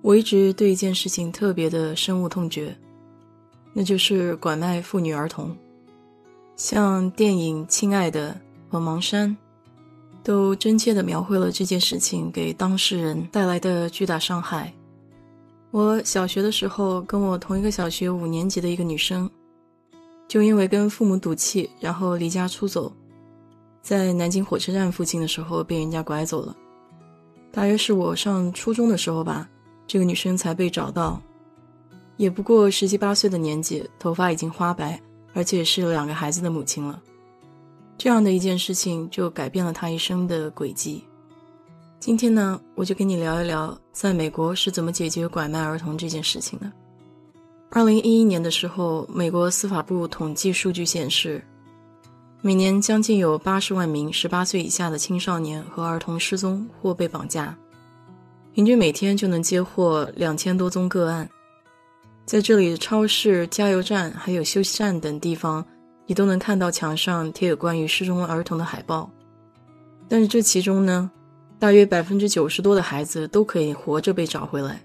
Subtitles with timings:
[0.00, 2.76] 我一直对一件事情特别的深恶痛绝，
[3.72, 5.56] 那就是拐卖妇女儿童。
[6.56, 8.32] 像电影《亲爱的》
[8.72, 9.30] 和《盲山》，
[10.22, 14.72] 都真切的描绘了这件事情给当事人带来的巨大伤害。
[15.70, 19.30] 我小学的时候，跟我同一个小学五年级的一个女生，
[20.26, 22.92] 就因为跟父母赌气，然后离家出走。
[23.82, 26.56] 在南京火车站附近的时候被人家拐走了，
[27.52, 29.48] 大约是我上初中的时候吧，
[29.88, 31.20] 这个女生才被找到，
[32.18, 35.00] 也不过十七八岁的年纪，头发已经花白，
[35.32, 37.02] 而且是两个孩子的母亲了。
[37.96, 41.02] 这样的一件事情就改变了她一生的轨迹。
[41.98, 46.70] 今天呢，我就跟你聊一聊，在美国是怎么解决拐卖儿童这件事情的。
[47.70, 51.42] 二零一一年的时候，美国司法部统计数据显示。
[52.40, 57.56] 每年将近有八十万名十八岁以下的青少年和儿童失踪或被绑架，
[58.58, 61.30] 平均每天就能接获两千多宗个案。
[62.26, 65.64] 在这里，超市、加油站还有休息站等地方，
[66.06, 69.08] 你都能看到墙上贴有关于失踪儿童的海报。
[70.08, 71.08] 但是这其中呢，
[71.60, 74.82] 大约百分之九十多的孩子都可以活着被找回来。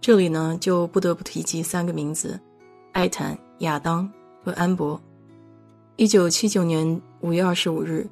[0.00, 2.40] 这里呢，就不得不提及三个名字：
[2.92, 4.10] 艾坦、亚当
[4.42, 4.98] 和安博。
[5.96, 8.08] 一九七九年五月二十五日，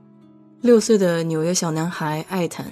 [0.61, 2.67] 六岁的纽约小男孩艾坦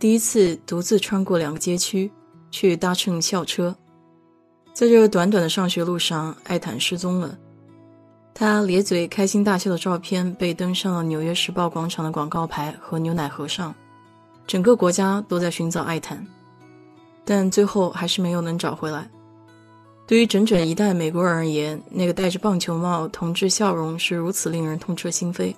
[0.00, 2.10] 第一次独自穿过两个街区
[2.50, 3.76] 去搭乘校车。
[4.72, 7.36] 在这短短的上学路上，艾坦失踪了。
[8.32, 13.74] 他咧嘴开心大笑的照片被登上了《纽约时报》广场的广告牌和牛奶盒上。
[14.46, 16.26] 整个国家都在寻找艾坦，
[17.22, 19.06] 但最后还是没有能找回来。
[20.06, 25.54] 对于整整一代美国人而言，那个戴着棒球帽、同志笑容是如此令人痛彻心扉。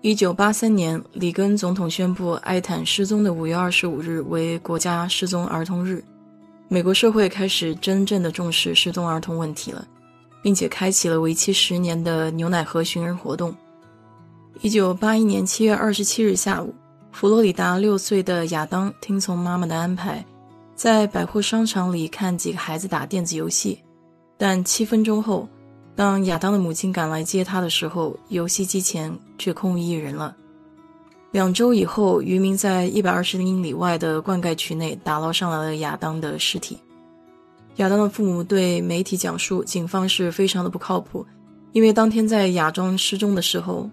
[0.00, 6.02] 一九八三年，里根总统宣布艾坦失踪的五月二十五日为国家失踪儿童日，
[6.68, 9.84] 美国社会开始真正的重视失踪儿童问题了，
[10.40, 13.52] 并且开启了为期十年的牛奶盒寻人活动。
[14.60, 16.72] 一九八一年七月二十七日下午，
[17.10, 20.24] 佛罗里达六岁的亚当听从妈妈的安排。
[20.76, 23.80] 在百货商场里看几个孩子打电子游戏，
[24.36, 25.48] 但七分钟后，
[25.98, 30.32] 当亚当的母亲赶来接他的时候，游戏机前却空无一人了。
[31.32, 36.78] 两周以后，渔民在一百二十英里外的灌溉区内打捞上来了亚当的尸体。
[37.78, 41.26] 亚当的父母对媒体讲述，警方是非常的不靠谱，
[41.72, 43.90] 因为当天在亚当失踪的时候，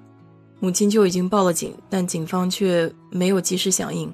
[0.60, 4.14] 母亲就已经报了警，但警方却没有及时响应。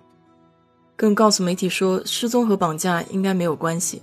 [0.95, 4.01] 更告诉媒体说，失踪和绑架应该没有关系。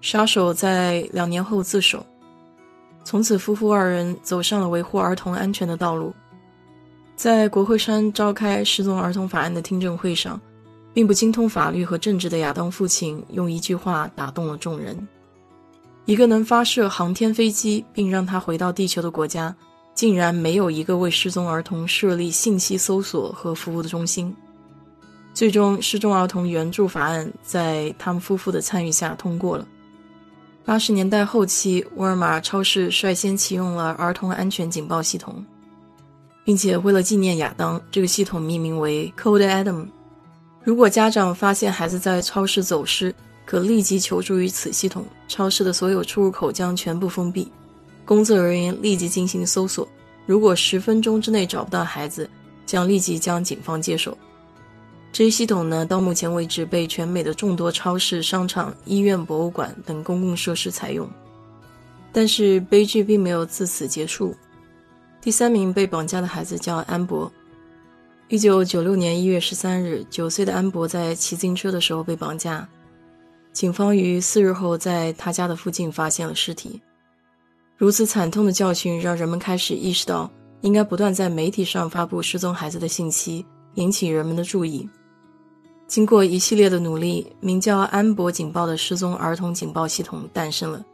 [0.00, 2.06] 杀手在两年后自首，
[3.04, 6.12] 从此夫妇二人走上了维护儿童安全的道路。
[7.14, 10.40] 在国会山召开失踪儿童法案的听证会上，
[10.92, 15.06] 并不精通法律和政治的亚当父亲用一句话打动了众人：
[16.06, 19.54] 一个能发射航天飞机并让他回到地球的国家，
[19.94, 24.34] 竟然没有一个为失踪儿童设立信息搜索和服务的中心。
[25.32, 29.66] 最终，失踪儿童援助法案在他们夫妇的参与下通过了。
[30.66, 35.44] 八十年代后期，沃尔玛超市率先启用了儿童安全警报系统，
[36.42, 39.86] 并且为了纪念亚当，这个系统命名为 Code Adam。
[40.62, 43.14] 如果家长发现孩子在超市走失，
[43.44, 47.52] 可立即求助于此系统，超市的所有出入口将全部封闭，
[48.06, 49.86] 工作人员立即进行搜索。
[50.24, 52.28] 如果十分钟之内找不到孩子，
[52.64, 54.16] 将立即将警方接手。
[55.14, 61.08] 这一系统呢，到目前为止被全美的众多超市、商场、医院、博物馆等公共设施采用。
[62.12, 64.34] 但是悲剧并没有自此结束。
[65.20, 67.32] 第三名被绑架的孩子叫安博。
[68.26, 72.68] 一九九六年一月十三日，九岁的安博在骑自行车的时候被绑架。
[73.52, 76.82] 警方于四日后在他家的附近发现了尸体。
[77.76, 80.28] 如此惨痛的教训让人们开始意识到，
[80.62, 84.88] 应该不断在媒体上发布失踪孩子的信息，引起人们的注意。
[85.86, 90.84] 经过一系列的努力，名叫“安博警报”的失踪儿童警报系统诞生了，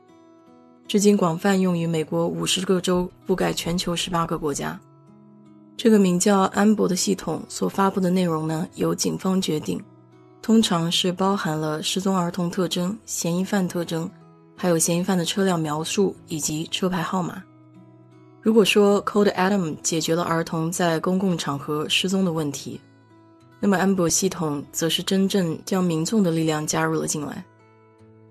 [0.86, 4.78] 至今广泛用于美国五十个州，覆盖全球十八个国家。
[5.76, 9.80] 这个名叫“安博”的系统所发布的内容呢，由警方决定，
[10.42, 14.10] 通常是包含了失踪儿童特征、嫌疑犯特征，
[14.56, 17.42] 还有嫌疑犯的车辆描述以及车牌号码。
[18.42, 22.80] 如果说 Code Adam 解决了儿童在公共场合失踪的问题，
[23.60, 27.44] 那么安博系统则是真正将民众的力量加入了进来。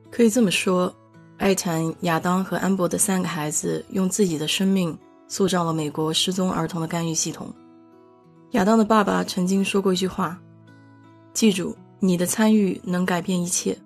[0.09, 0.93] 可以这么说，
[1.37, 4.97] 爱谈亚当和安博的三个孩子用自己的生命
[5.27, 7.53] 塑造了美国失踪儿童的干预系统。
[8.51, 10.35] 亚当的爸爸曾经说过一句话
[11.31, 13.77] ：“记住，你的参与能改变一切。”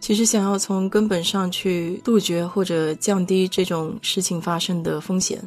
[0.00, 5.38] 其实，想要从根本上去杜绝或者降低这种事情发生的风险，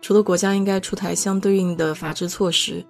[0.00, 2.84] 除了国家应该出台相对应的法制措施，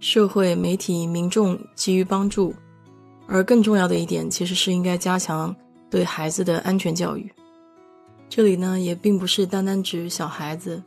[0.00, 2.54] 社会、媒体、民众给予帮助，
[3.26, 5.54] 而更重要的一点，其实是应该加强
[5.90, 7.30] 对孩子的安全教育。
[8.28, 10.82] 这里呢，也并不是单单指小孩子，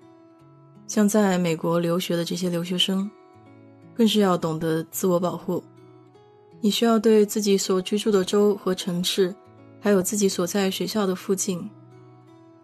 [0.87, 3.09] 像在美国留学的这些留学生，
[3.95, 5.63] 更是要懂得自我保护。
[6.61, 9.33] 你需要对自己所居住的州和城市，
[9.79, 11.67] 还有自己所在学校的附近，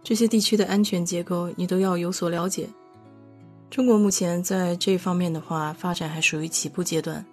[0.04, 2.70] 这些地区的安全结构，你都要有所了解。
[3.70, 7.24] 中国目前在这方面的话，发展还属于起步阶段。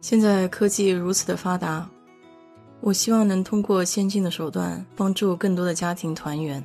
[0.00, 1.88] 现在科技如此的发达，
[2.80, 6.62] 我希望能通过先进的手段，帮助更多的家庭团圆。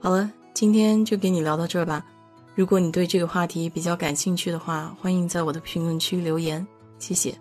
[0.00, 2.06] 好了，今天就给你聊到这儿吧。
[2.54, 6.66] 如果你对这个话题比较感兴趣的话，欢迎在我的评论区留言，
[6.98, 7.34] 谢谢。